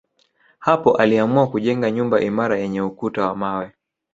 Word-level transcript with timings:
Hapo 0.59 0.97
aliamua 0.97 1.47
kujenga 1.47 1.91
nyumba 1.91 2.21
imara 2.21 2.57
yenye 2.57 2.81
ukuta 2.81 3.25
wa 3.27 3.35
mawe 3.35 3.71